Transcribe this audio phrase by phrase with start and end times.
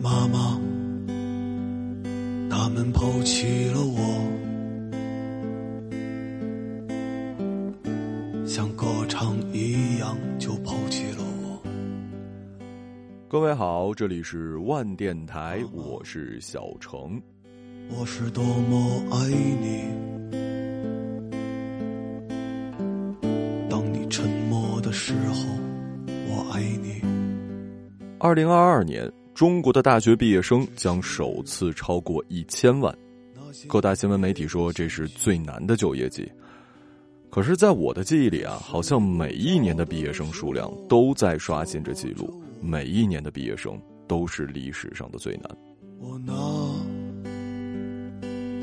[0.00, 0.60] 妈妈，
[2.48, 3.98] 他们抛弃了我，
[8.46, 11.60] 像歌唱一样就抛弃了我。
[13.26, 17.20] 各位好，这里是万电台，我是小程。
[17.90, 19.82] 我是多么爱你，
[23.68, 25.44] 当你沉默的时候，
[26.06, 27.02] 我爱你。
[28.20, 32.92] 二零二二年，中国的大学毕业生将首次超过一千万。
[33.68, 36.28] 各大新闻媒体说这是最难的就业季。
[37.30, 45.48] 可是，在我的记忆里啊，好像每一年的毕业生数量都在刷新着记录，每一年的毕业生都是历史上的最难。
[46.00, 46.34] 我那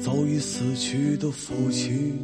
[0.03, 2.19] 早已死去的父亲。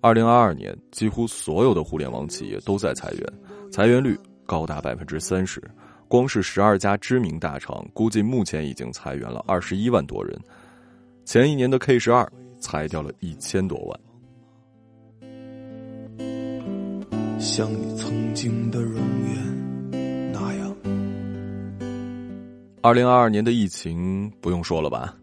[0.00, 3.22] 二零二二年，几乎所有的互联网企业都在裁员，
[3.70, 5.62] 裁员率高达百分之三十。
[6.08, 10.38] 光是十二家知名大厂，估计目前已经裁员了二十一万多人。
[11.24, 14.00] 前一年的 K 十二裁掉了一千多万。
[17.40, 20.76] 像你曾经的容颜那样。
[22.80, 25.16] 二零二二年的疫情不用说了吧？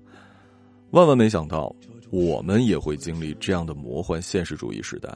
[0.91, 1.73] 万万没想到，
[2.11, 5.09] 我们也会经历这样的魔幻现实主义时代。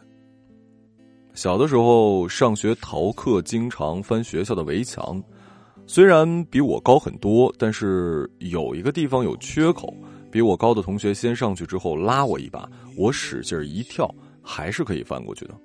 [1.33, 5.21] 小的时候上学逃课，经常翻学校的围墙。
[5.89, 9.93] 虽然比我高很多，但是有一个地方有缺口，
[10.29, 15.55] 比我高的同学先上去之后拉我一把，我使劲一跳，还是可以翻过去的。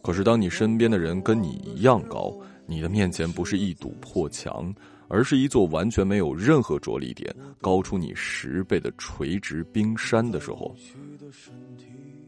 [0.00, 2.32] 可是当你身边的人跟你一样高，
[2.64, 4.72] 你的面前不是一堵破墙，
[5.08, 10.72] 而是一座完全没有任何着力点、高出你十倍的垂直冰山的时候，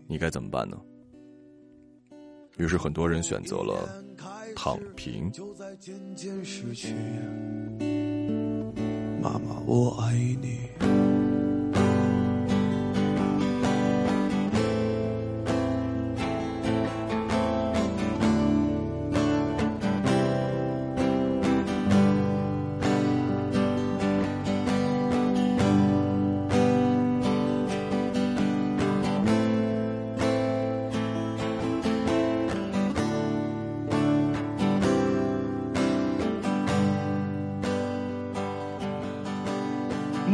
[0.08, 0.76] 你该怎么办呢？
[2.56, 4.04] 于是很多人选择了。
[4.54, 5.30] 躺平。
[9.20, 11.13] 妈妈，我爱你。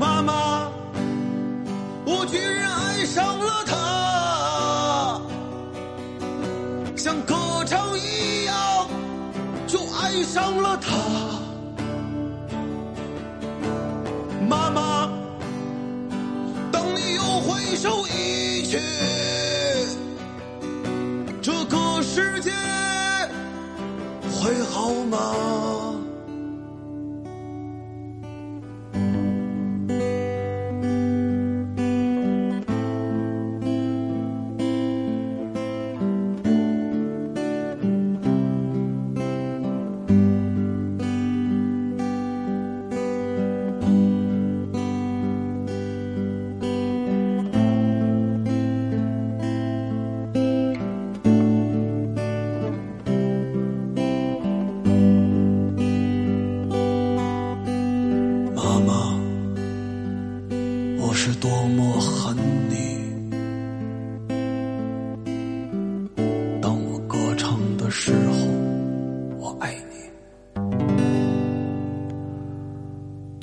[0.01, 0.73] 妈妈，
[2.07, 5.21] 我居然爱上了他，
[6.97, 7.35] 像歌
[7.67, 8.89] 唱一样
[9.67, 10.97] 就爱上了他。
[14.49, 15.11] 妈妈，
[16.73, 18.81] 当你又回首一去，
[21.43, 22.51] 这个世界
[24.33, 25.19] 会好吗？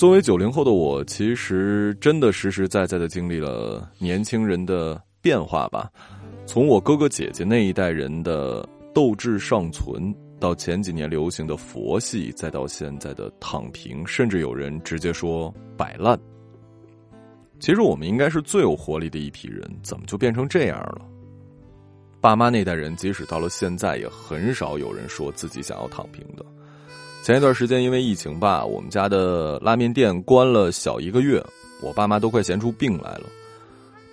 [0.08, 5.92] 作为九零后的我，其实真的实实在在的经历了年轻人的变化吧。
[6.46, 16.18] 从我哥哥姐姐那一代人的斗志尚存，到前几年流行的佛系，再到现在的躺平，甚至有人直接说摆烂。
[17.60, 21.02] 其实我们应该是最有活力的一批人，怎么就变成这样了？
[22.22, 26.46] 爸妈那代人，即使到了现在，也很少有人说自己想要躺平的。
[27.28, 31.46] 前一段时间，因为疫情吧，我们家的拉面店关了小一个月，
[31.82, 33.24] 我爸妈都快闲出病来了。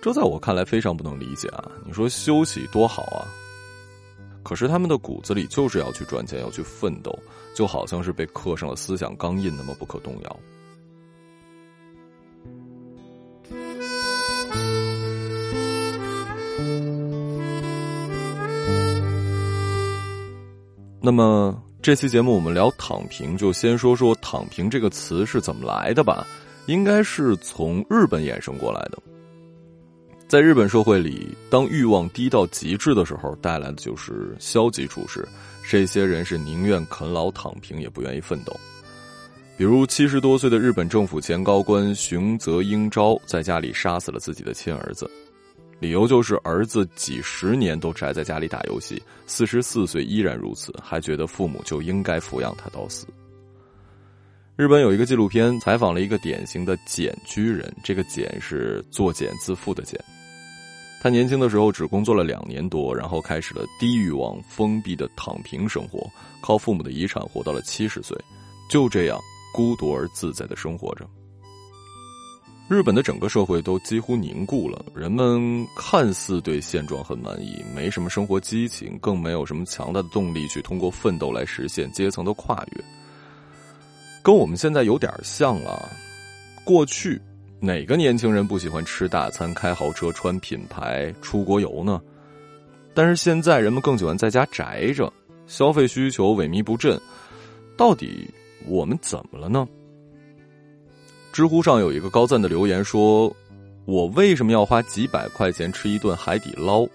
[0.01, 1.71] 这在我看来非常不能理解啊！
[1.85, 3.23] 你说休息多好啊，
[4.43, 7.17] 可是他们的骨子里就是要去赚钱，要去奋斗，
[7.55, 10.39] 就好像是被刻上了思想钢印那么不可动摇。
[20.99, 21.64] 那么。
[21.85, 26.25] 这期节目我们聊躺平，就先说说“躺平”这个词是怎么来的吧。
[26.65, 28.97] 应该是从日本衍生过来的。
[30.27, 35.27] 在日本社会里，当欲望低到极致的时候，带来的就是消极处事。
[35.69, 38.59] 这些人是宁愿啃老躺平，也不愿意奋斗。
[39.55, 45.07] 比如七十多岁的日本政府前高官熊泽英昭在家里杀死了自己的亲儿子，
[45.79, 53.05] 理由就是儿子几十年都宅在家里打游戏，四十四岁依然如此，还觉得父母就应该抚养他到死。
[54.55, 59.99] 日本有一个纪录片采访了一个典型的茧居人，这个“茧”是作茧自缚的“茧”。
[61.03, 66.09] 他年轻的时候只工作了两年多，然后开始了低欲望、封闭的躺平生活，
[66.41, 68.17] 靠父母的遗产活到了七十岁，
[68.69, 69.19] 就这样。
[69.53, 71.07] 孤独而自在的生活着。
[72.67, 82.83] 日本的整个社会都几乎凝固了，人们看似对现状很满意，没什么生活激情，更没有什么强大的动力去通过奋斗来实现阶层的跨越。
[84.23, 85.87] 跟我们现在有点像了。
[86.63, 87.21] 过去
[87.59, 92.01] 哪个年轻人不喜欢吃大餐、开豪车、穿品牌、出国游呢？
[92.95, 95.13] 但是现在人们更喜欢在家宅着，
[95.45, 96.99] 消费需求萎靡不振，
[97.77, 98.27] 到底？
[98.67, 99.67] 我们怎么了呢？
[101.35, 103.29] 知乎上有一个高赞的留言说
[103.83, 106.87] ：“我为什么要花几百块钱吃一顿海底捞，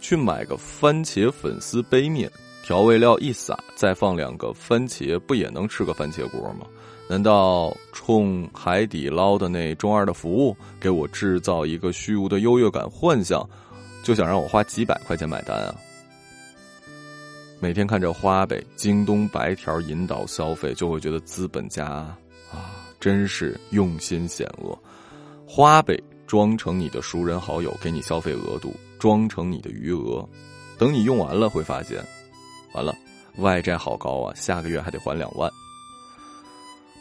[0.00, 2.30] 去买个番茄粉丝杯面，
[2.62, 6.64] 调味料一撒，再放两个番茄，不也能吃个番茄锅吗？
[7.08, 13.44] 难道冲海底捞的那中二的服务给我制造一个虚无的优越感幻想，
[14.04, 15.74] 就想让我花几百块钱买单啊？”
[17.58, 22.16] 每天看着花呗、京东白条引导消费，就会觉得资本家，
[23.00, 24.78] 真是用心险恶。
[25.46, 30.28] 花呗装成你的熟人好友，给你消费额度，装成你的余额，
[30.76, 32.04] 等你用完了，会发现，
[32.74, 32.94] 完了，
[33.38, 35.50] 外债好高啊，下个月还得还两万。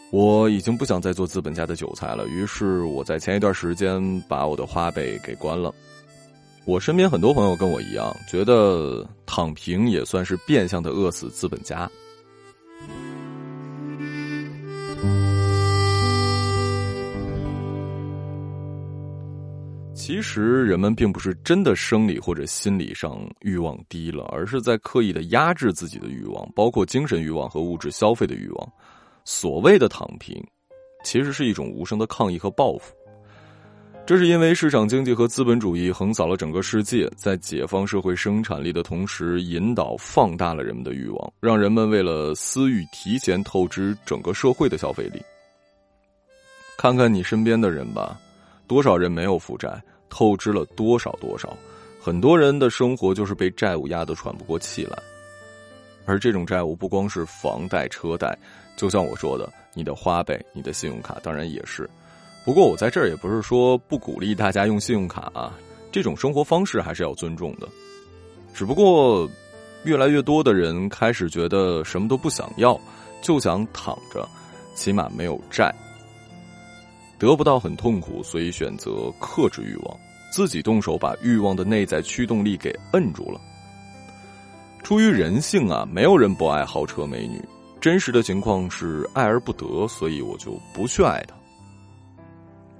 [0.09, 5.73] 我已经不想再做资本家的韭菜了，于是我在前一段时间把我的花呗给关了。
[6.63, 11.89] 我身边很多朋友跟我一样，觉得躺平也算是变相的饿死资本家。
[20.07, 28.71] 其实人们并不是真的生理或者心理上欲望低了，而是在刻意的压制自己的欲望，包括精神欲望和物质消费的欲望。
[29.25, 30.41] 所谓的躺平，
[31.03, 32.95] 其实是一种无声的抗议和报复。
[34.05, 45.21] 这是因为市场经济和资本主义横扫了整个世界，在解放社会生产力的同时，引导放大了人们的欲望，让人们为了私欲提前透支整个社会的消费力。
[46.77, 48.17] 看看你身边的人吧，
[48.67, 49.77] 多少人没有负债，
[50.09, 51.55] 透支了多少多少，
[51.99, 54.97] 很多人的生活就是被债务压得喘不过气来。
[56.05, 58.37] 而这种债务不光是房贷、车贷，
[58.77, 61.89] 就像我说的，你的花呗、你的信用卡，当然也是。
[62.45, 65.53] 不过我在这儿也不是说不鼓励大家用信用卡啊，
[65.91, 67.67] 这种生活方式还是要尊重的。
[68.53, 69.29] 只不过，
[69.83, 72.79] 越来越多的人开始觉得什么都不想要，
[73.21, 74.25] 就想躺着，
[74.75, 75.75] 起码没有债。
[77.19, 79.99] 得不到很痛苦，所以选择克制欲望，
[80.31, 83.39] 自己动手把欲望的内在驱动力给摁住了。
[84.83, 87.43] 出于人性啊，没有人不爱豪车美女。
[87.79, 91.35] 真实的情况是爱而不得，所以我就不去爱他。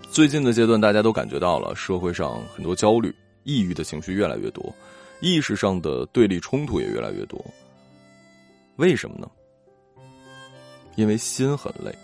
[0.09, 3.13] 最近的阶段，大家都感觉到了社会上很多焦虑、
[3.43, 4.73] 抑郁的情绪越来越多，
[5.19, 7.43] 意识上的对立冲突也越来越多。
[8.77, 9.29] 为什么呢？
[10.95, 11.95] 因为心很累。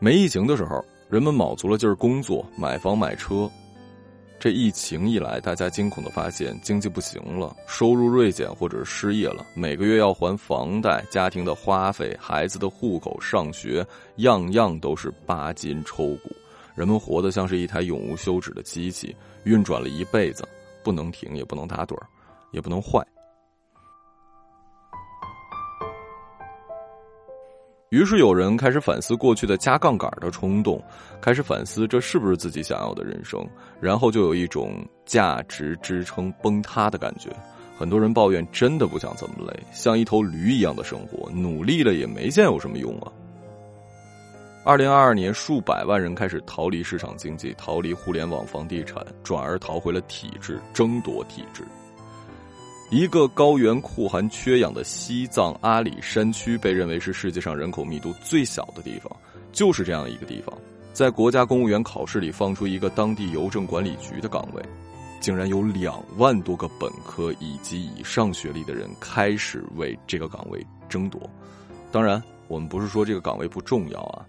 [0.00, 3.50] 没疫情的时候，人们卯足了劲儿工作、买房、买车。
[4.38, 13.84] 这疫情一来，大家惊恐的发现经济不行了，收入锐减或者失业了，每个月要还房贷、家庭的花费、孩子的户口、上学，
[14.18, 16.30] 样样都是巴金抽骨。
[16.76, 20.46] 人们活得像是一台永无休止的机器，运转了一辈子，
[20.84, 22.06] 不能停，也不能打盹儿，
[22.52, 23.04] 也不能坏。
[27.90, 30.80] 于是有人开始反思过去的加杠杆的冲动，
[31.20, 33.44] 开始反思这是不是自己想要的人生，
[33.80, 37.30] 然后就有一种价值支撑崩塌的感觉。
[37.76, 43.10] 很多人抱怨，真的不想这么累，像一头驴一样的生活，努力了也没见有什么用啊。
[44.62, 51.64] 二零二二年，数百万人开始逃离市场经济，逃离互联网、房地产，转而逃回了体制，争夺体制。
[52.90, 59.08] 一个高原酷寒缺氧的西藏阿里山区，被认为是世界上人口密度最小的地方，
[59.52, 60.52] 就是这样一个地方，
[60.92, 64.60] 在国家公务员考试里放出一个当地邮政管理局的岗位，
[65.20, 71.30] 竟然有两万多个本科以及以上学历的人开始为这个岗位争夺。
[71.92, 74.26] 当然，我们不是说这个岗位不重要啊。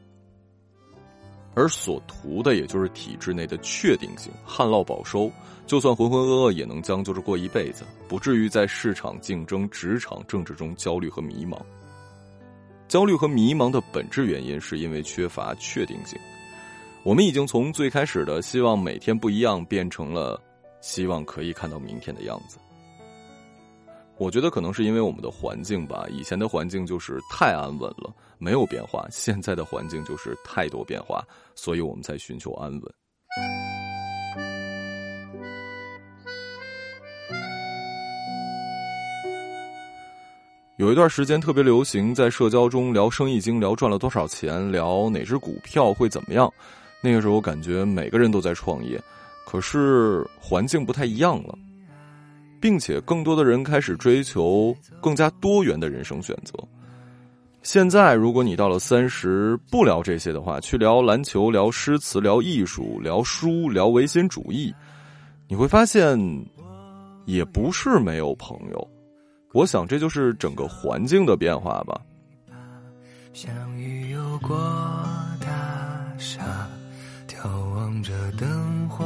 [1.54, 5.30] 而所图的，也就是体制内的确定性，旱涝保收，
[5.68, 11.58] 就算浑浑噩噩也能将就着过一辈子，不至于在市场竞争、职场政治中焦虑和迷茫。
[12.88, 16.20] 焦虑和迷茫的本质原因是因为缺乏确定性。
[17.04, 20.42] 我们已经从最开始的希望每天不一样，变成了
[20.82, 22.58] 希望可以看到明天的样子。
[24.22, 31.26] 我觉得可能是因为我们的环境吧，以前的环境就是太安稳了，没有变化；现在的环境就是太多变化，
[31.56, 32.82] 所以我们才寻求安稳。
[40.78, 46.48] 有一段时间特别流行在社交中聊生意经，聊赚了多少钱，聊哪只股票会怎么样。
[47.02, 49.02] 那个时候感觉每个人都在创业，
[49.48, 51.58] 可是环境不太一样了，
[52.62, 56.54] 并且更多的人开始追求更加多元的人生选择。
[57.64, 64.74] 现在如果你到了三十不聊这些的话，去聊篮球、聊诗词、聊艺术、聊书、聊唯心主义，
[65.48, 66.18] 你会发现
[67.26, 68.88] 也不是没有朋友。
[69.54, 72.00] 我想，这就是整个环境的变化吧。
[73.34, 74.58] 相遇有过
[75.40, 76.68] 大厦，
[77.28, 79.06] 眺望着灯火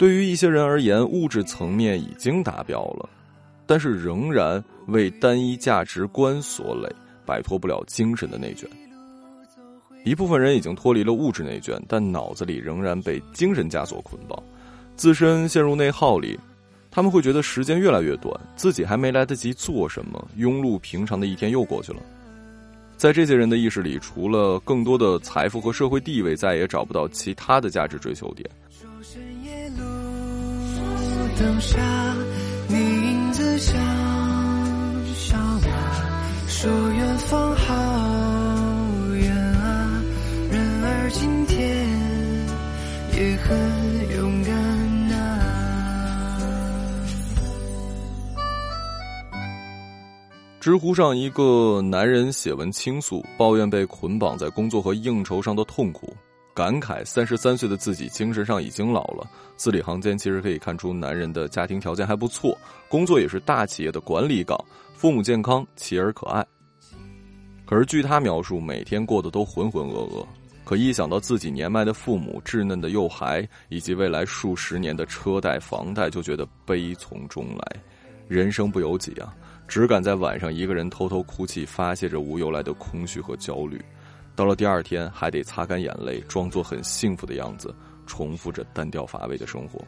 [0.00, 3.06] 对于一些人而言，物质层面已经达标了，
[3.66, 6.88] 但是仍然为单一价值观所累，
[7.26, 8.66] 摆脱不了精神的内卷。
[10.02, 14.42] 一部分人已经脱离了物质内卷，但脑子里仍然被精神枷锁捆绑。
[14.96, 16.40] 自身陷入内耗里，
[16.90, 22.00] 他们会觉得时间越来越短，自己还没来得及做什么，庸碌平常的一天又过去了。
[22.96, 28.48] 在这些人的意识里，除了更多的财富和社会地位，再也找不到其他的价值追求点。
[31.40, 31.78] 剩下
[32.68, 33.74] 你影子像
[35.14, 35.38] 笑
[36.46, 37.74] 说远方好
[39.14, 40.02] 远啊，
[40.52, 41.88] 然而今天
[43.16, 43.56] 也很
[44.18, 44.54] 勇敢
[45.18, 45.18] 啊。
[50.60, 56.14] 知乎上一个男人写文倾诉，抱怨被捆绑在工作和应酬上的痛苦，
[56.60, 59.26] 感慨三十三岁的自己精神上已经老了。
[59.56, 62.54] 字里行间其实可以看出，男人的家庭条件还不错，
[62.86, 64.62] 工作也是大企业的管理岗，
[64.94, 66.46] 父母健康，妻儿可爱。
[67.64, 70.22] 可是据他描述，每天过得都浑浑噩噩。
[70.62, 77.80] 可一想到自己年迈的父母、稚嫩的幼孩，以及未来数十年的车贷、房贷，就觉得悲从中来。
[78.28, 79.34] 人生不由己啊！
[79.66, 83.82] 只敢在晚上一个人偷偷哭泣，发泄着无由来的空虚和焦虑。
[84.34, 87.74] 到了第二天，还得擦干眼泪，装作很幸福的样子，
[88.06, 89.80] 重复着单调乏味的生活。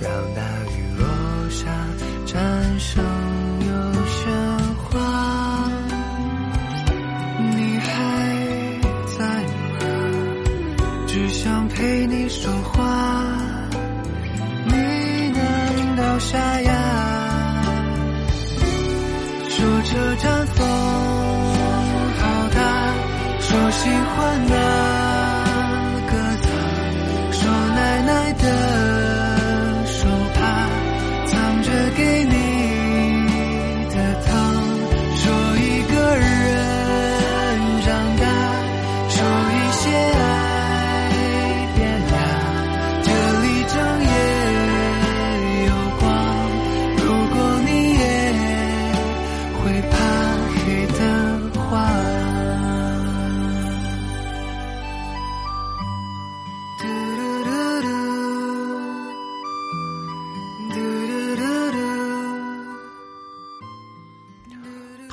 [0.00, 0.42] 让大
[0.76, 1.66] 雨落下，
[2.26, 3.02] 战胜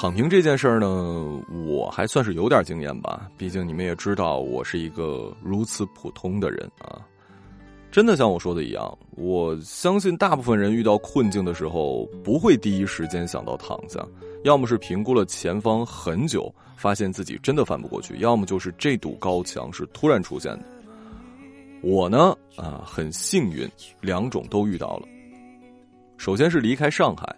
[0.06, 3.28] 躺平这件事儿呢，我还算是有点经验吧。
[3.40, 7.02] 毕竟你们也知道，我是一个如此普通的人啊。
[7.92, 14.06] 真的像我说的一样，我相信大部分人遇到困境的时候，不会第一时间想到躺下，
[14.44, 20.66] 要么是评估了前方很久，发现自己真的翻不过去，要么就是这堵高墙是突然出现的。
[21.82, 23.68] 我呢，啊，很幸运，
[24.02, 25.08] 两种都遇到了。
[26.16, 27.36] 首先是离开上海。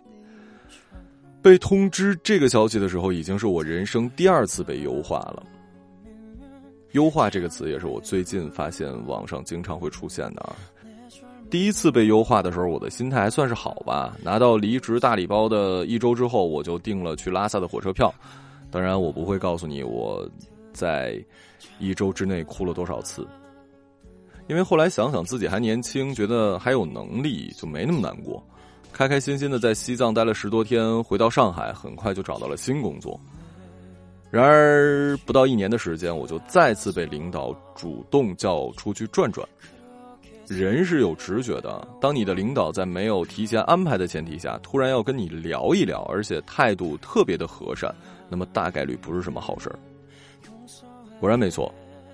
[1.48, 5.42] 被通知这个消息的时候，已经是我人生第二次被优化了。
[6.92, 10.54] 优化这个词也是我最近发现网上经常会出现的啊。
[11.50, 14.18] 第一次被优化的时候，我的心态还算是好吧。
[14.22, 18.14] 拿到离职大礼包的一周之后，我就订了去拉萨的火车票。
[18.70, 20.30] 当然，我不会告诉你我
[20.74, 21.18] 在
[21.80, 23.26] 一周之内哭了多少次，
[24.50, 28.46] 因为后来想想自己还年轻，觉得还有能力，就没那么难过。
[28.92, 33.20] 开开心心的在西藏待了十多天，回到上海，很快就找到了新工作。
[34.30, 39.48] 然而不到一年的时间，我就再次被领导主动叫出去转转。
[40.48, 41.88] 人是有直觉的。
[42.02, 47.94] 当你的领导在没有提前安排的前提下，突然要跟你聊一聊，而且态度特别的和善，
[48.30, 49.78] 那么大概率不是什么好事儿。
[51.20, 51.74] 果然没错，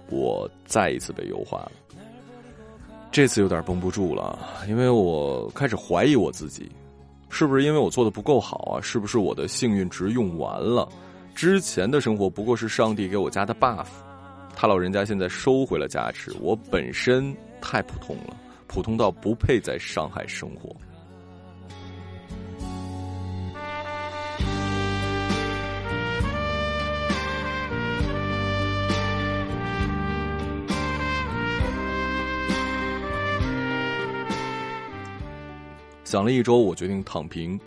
[0.09, 1.71] 我再一次被优化了。
[3.13, 6.67] 这次有点绷不住了，因为我开始怀疑我自己，
[7.29, 8.81] 是不是因为我做的不够好啊？
[8.81, 10.89] 是不是我的幸运值用完了？
[11.35, 13.85] 之前的生活不过是上帝给我加的 buff，
[14.55, 20.75] 他老人家现在收回了加持，我本身太普通了，普通到不配在上海生活。
[36.13, 37.59] 想了一周，我决定躺平。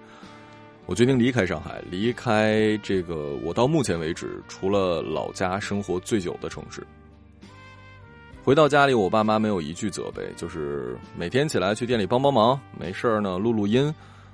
[0.86, 6.86] 我决定离开上海，离开这个我到目前为止除了老家生活最久的城市。
[8.44, 13.92] 回到家里，我爸妈没有一句责备，就是每天起来去店里帮帮忙，没事儿呢录录音。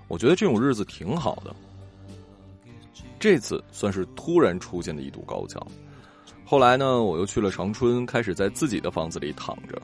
[0.08, 1.56] 我觉得这种日子挺好的。
[3.18, 5.66] 这次算是突然出现的一堵高墙。
[6.44, 9.80] 后来呢，我又去了长春，开始在自己的房子里躺着。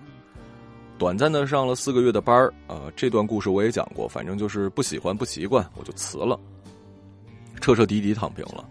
[0.98, 4.08] 短暂的上了四个月的班儿，啊，这段故事我也讲过。
[4.08, 6.38] 反正就是不喜欢、不习惯，我就辞了，
[7.60, 8.68] 彻彻底底躺平了。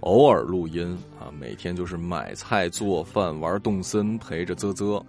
[0.00, 5.04] 偶尔录音啊，每天就是买菜、做饭、玩动森，陪着啧啧。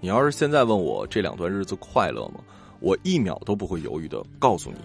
[0.00, 2.40] 你要是现在问我这两段日子快乐吗？
[2.80, 4.76] 我一秒都不会犹豫的告诉你，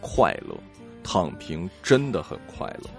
[0.00, 0.56] 快乐。
[1.04, 2.90] 躺平真的很快乐。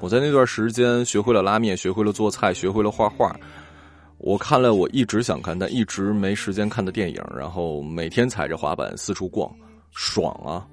[0.00, 3.34] 我在那段时间学会了拉面，学会了做菜，学会了画画。
[4.18, 9.50] 我看了我一直想看但一直没时间看的电影，然后每天踩着滑板四处逛，
[9.92, 10.66] 爽啊！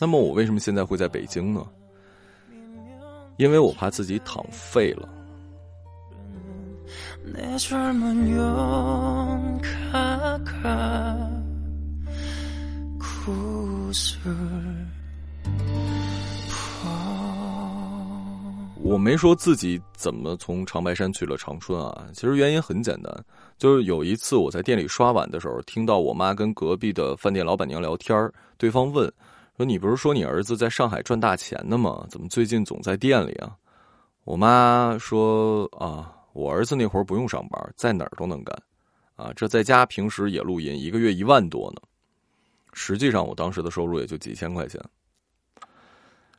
[0.00, 1.66] 那么我为什么现在会在北京呢？
[3.36, 5.08] 因为我怕自己躺废了。
[18.80, 23.24] 我没说自己怎么从长白山去了长春啊，其实原因很简单，
[23.58, 29.12] 就是有一次我在店里刷碗的时候，听到我妈跟隔壁的饭店老板娘聊天对方问。
[29.58, 32.06] 说你不是说你儿子在上海赚大钱呢吗？
[32.08, 33.56] 怎么最近总在店里啊？
[34.22, 38.56] 我妈说啊，我儿子那会儿不用上班，在哪儿都能干，
[39.16, 41.82] 啊，这在家平时也录音，一个月一万多呢。
[42.72, 44.80] 实际上我当时的收入也就几千块钱。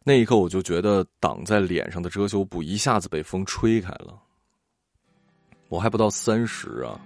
[0.05, 4.17] 那一刻我就觉得挡在脸上的遮羞布一下子被风吹开了。
[5.67, 6.97] 我还不到三十啊，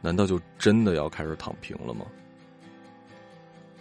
[0.00, 2.04] 难道就真的要开始躺平了吗？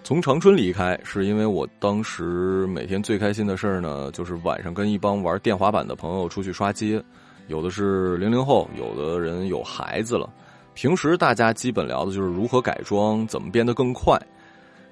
[0.09, 6.99] 从长春离开，是因为我当时每天最开心的事儿呢，就是晚上跟一帮玩电滑板的朋友出去刷街，
[7.45, 10.27] 有的是零零后，有的人有孩子了。
[10.73, 14.19] 平时大家基本聊的就是如何改装，怎么变得更快。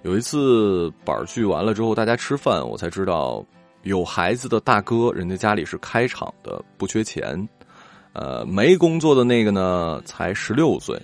[0.03, 3.43] 有一次板聚完了之后，大家吃饭，我才知道
[3.81, 7.49] 有孩子的大哥，人家家里是开厂的，不缺钱。
[8.13, 10.95] 呃，没工作的那个呢，才十六岁。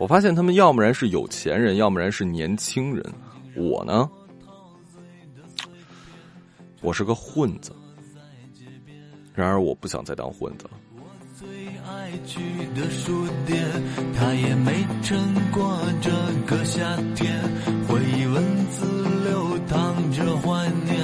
[0.00, 3.04] 我发现他们要么然是有钱人，要么然是年轻人。
[3.54, 4.08] 我呢，
[6.80, 7.70] 我是个混子。
[9.34, 10.70] 然而，我不想再当混子了。
[14.14, 16.10] 他也没撑过这
[16.46, 17.38] 个夏天，
[17.86, 18.86] 回忆文字
[19.28, 20.96] 流淌着怀念，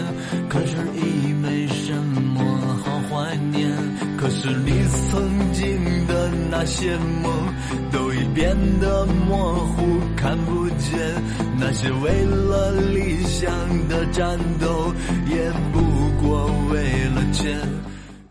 [0.49, 2.43] 可是已没什么
[2.83, 3.96] 好怀念。
[4.47, 4.71] 是你
[5.11, 7.33] 曾经的那些梦，
[7.91, 9.83] 都已变得模糊，
[10.17, 11.01] 看不见。
[11.59, 13.51] 那些为了理想
[13.89, 14.95] 的战斗，
[15.29, 15.81] 也不
[16.25, 16.79] 过为
[17.13, 17.59] 了钱。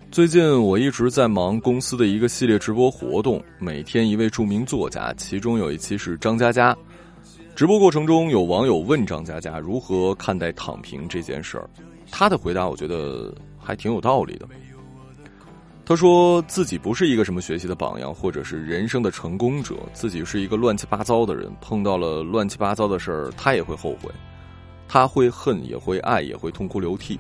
[0.10, 6.74] 最近我一直在忙公司的一个系列直播活动，每天一位著名作家，其中有一期是张嘉佳。
[7.58, 11.70] 直播过程中，有网友问张嘉佳如何看待躺平这件事儿，
[12.10, 14.48] 他的回答我觉得还挺有道理的。
[15.86, 24.10] 他说自己不是一个什么学习的榜样，或者是人生的成功者，自己是一个乱七八糟的人，碰到了乱七八糟的事儿，他也会后悔，
[24.88, 27.20] 他会恨，也会爱，也会痛哭流涕。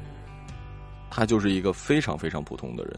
[1.11, 2.97] 他就是一个非常非常普通的人，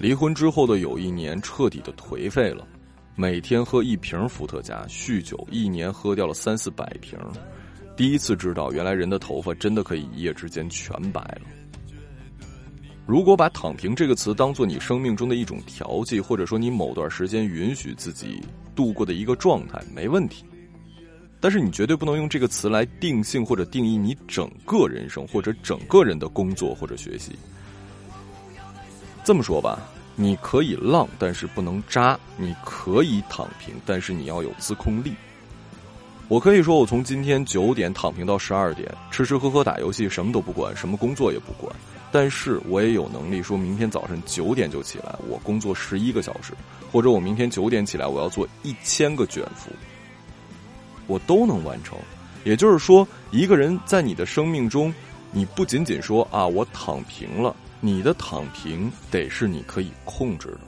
[0.00, 2.66] 离婚之后的有一年彻底的颓废了，
[3.14, 7.18] 每天喝一瓶伏特加，酗酒，一年喝掉了三四百瓶，
[7.94, 11.42] 第一次知道原来人的头发真的可以一夜之间全白了。
[13.04, 18.40] 如果把“躺平”这个词当做你生命中的一种调剂，或者说你某段时间允许自己
[18.76, 20.44] 度过的一个状态，没问题。
[21.40, 27.32] 但是你绝对不能用这个词来定性或者定义你整个人生或者整个人的工作或者学习。
[29.24, 29.80] 这么说吧，
[30.14, 35.12] 你可以浪，但是不能渣；你可以躺平，但是你要有自控力。
[36.28, 41.74] 我可以说，我从今天九点躺平到十二点，吃吃喝喝打游戏，什么都不管，什么工作也不管。
[42.12, 46.52] 但是我也有能力说，明天早晨九点就起来，我工作十一个小时，
[46.92, 49.72] 或者我明天九点起来，我要做一千个卷腹。
[51.06, 51.98] 我都能完成，
[52.44, 54.92] 也就是说，一个人在你的生命中，
[55.32, 60.60] 你不仅仅说啊，我躺平了，你的躺平得是你可以控制的。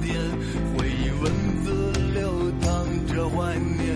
[0.00, 0.14] 点。
[0.76, 1.32] 回忆文
[1.64, 3.88] 字流淌着怀念，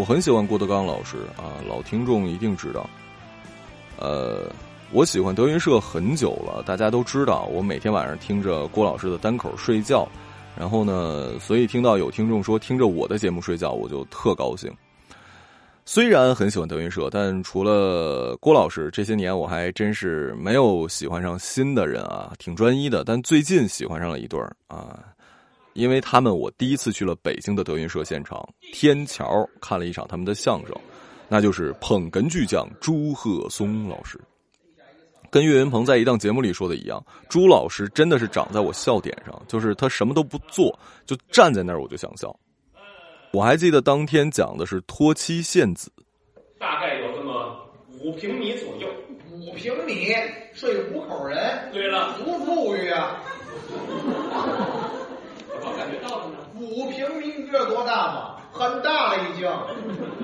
[0.00, 2.88] 我很喜欢郭德纲老师啊，老听众一定知道。
[3.98, 4.50] 呃，
[4.92, 10.08] 我喜欢德云社很久了，大家都知道，我每天晚上听着郭老师的单口睡觉，
[10.56, 14.72] 然后呢，所以听到有听众说听着我的节目睡觉，我就特高兴。
[15.84, 23.04] 虽然很喜欢德云社，但除了郭老师，这些年我还真是没有喜欢上新的人啊，挺专一的。
[23.04, 24.98] 但最近喜欢上了一对儿啊，
[25.74, 30.74] 因为他们，我第一次去了北京的德云社现场天桥看了一场他们的相声，
[31.28, 34.20] 那就是捧哏巨匠朱鹤松老师。
[35.30, 42.34] 跟岳云鹏在一档节目里说的一样，朱老师真的是长在我笑点上，就是他什么都不做，就站在那儿我就想笑。
[43.32, 45.88] 我还记得当天讲的是脱妻献子，
[46.58, 47.56] 大概有这么
[48.00, 48.88] 五平米左右。
[49.32, 50.12] 五平米
[50.52, 51.38] 睡五口人，
[51.72, 53.22] 对了，不富裕啊！
[55.60, 56.38] 怎么感觉到了呢？
[56.58, 58.36] 五平米你知道多大吗？
[58.52, 59.48] 很大了已经。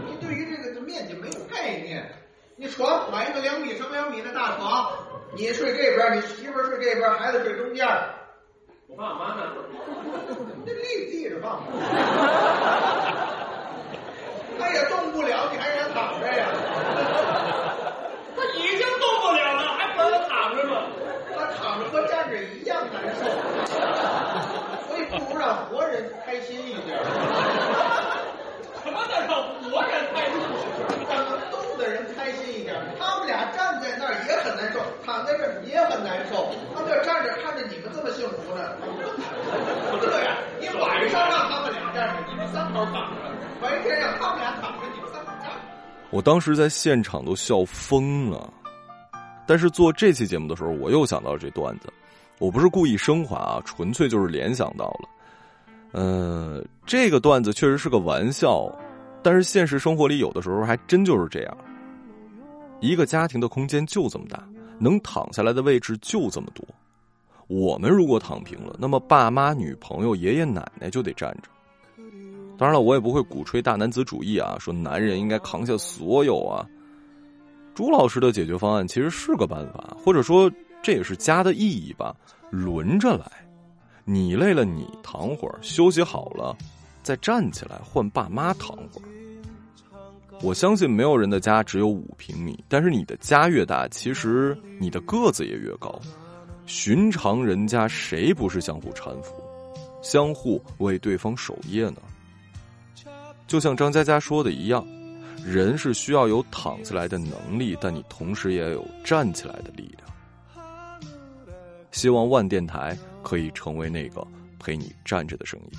[0.06, 2.10] 你对于这个面积没有概念。
[2.56, 4.90] 你床买一个两米乘两米的大床，
[5.34, 7.86] 你睡这边，你媳妇儿睡这边，孩子睡中间，
[8.88, 9.52] 我爸我妈呢？
[10.64, 11.62] 那立地着放。
[14.58, 16.46] 他也动不了，你还让他躺着呀？
[18.34, 20.88] 他已经动不了了，还不让他躺着吗？
[21.36, 23.20] 他躺着和站着一样难受，
[25.18, 26.98] 不如让活人开心一点。
[28.84, 30.38] 什么叫让活人开心？
[31.08, 32.74] 让动的人开心一点。
[32.98, 36.50] 他们俩站在那儿也很难受，躺在这儿也很难受。
[36.74, 38.76] 他们这站着看着你们这么幸福呢，
[40.00, 43.16] 对呀，你晚上让他们俩站着，你们三口躺着；
[43.60, 45.58] 白天让他们俩躺着，你们三口站着。
[46.10, 48.48] 我当时在现场都笑疯了。
[49.48, 51.92] 但是做这期节目的时候，我又想到了这段子，
[52.38, 55.08] 我不是故意升华啊，纯粹就是联想到了。
[55.92, 58.70] 呃，这个段子确实是个玩笑，
[59.22, 61.56] 但是现实生活里有的时候还真就是这样。
[62.80, 64.42] 一个家庭的空间就这么大，
[64.78, 66.62] 能躺下来的位置就这么多。
[67.46, 71.48] 我们如果躺平了，那么爸妈、女朋友、爷爷奶奶就得站着。
[72.58, 76.66] 当然了，我也不会鼓吹大男子主义啊，说男人应该扛下所有啊。
[77.74, 80.50] 朱老师的解决方案其实是个办法，或者说
[80.86, 82.14] 这也是家的意义吧，
[82.48, 83.28] 轮着来。
[84.04, 86.56] 你累了，你躺会儿，休息好了，
[87.02, 89.08] 再站起来换爸妈躺会儿。
[90.42, 96.00] 我相信没有人的家只有五平米，但是你的家越大，其实你的个子也越高。
[96.66, 99.42] 寻常人家谁不是相互搀扶，
[100.02, 101.96] 相互为对方守夜呢？
[103.48, 104.86] 就像张嘉佳说的一样，
[105.44, 110.05] 人是需要有躺起来的能力，但你同时也有站起来的力量。
[111.96, 114.22] 希望万电台可以成为那个
[114.58, 115.70] 陪你站着的声音。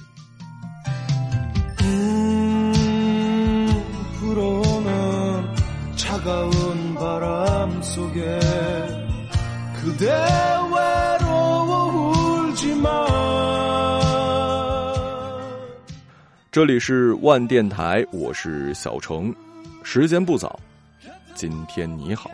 [16.50, 19.32] 这里是万电台我是小程。
[19.84, 20.60] 时间不早
[21.36, 22.32] 今天你好。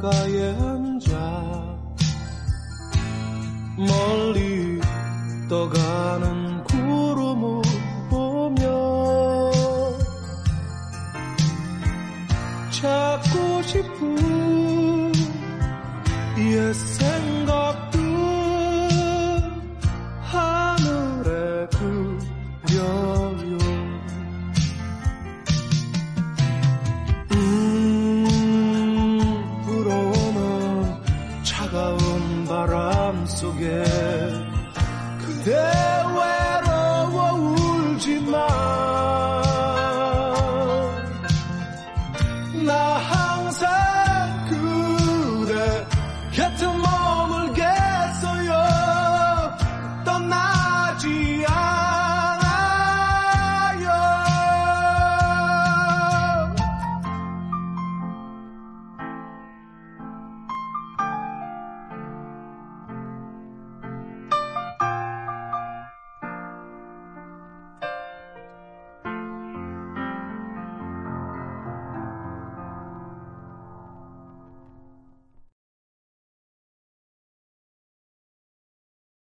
[0.00, 1.14] 该演啥，
[3.78, 4.80] 毛驴
[5.48, 5.85] 都干。